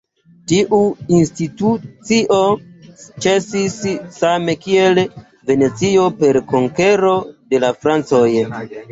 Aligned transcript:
Tiu 0.51 0.77
institucio 1.15 2.37
ĉesis 3.25 3.75
same 4.15 4.55
kiel 4.63 5.01
en 5.03 5.21
Venecio, 5.51 6.07
per 6.23 6.39
konkero 6.53 7.13
de 7.53 7.61
la 7.65 7.71
francoj. 7.85 8.25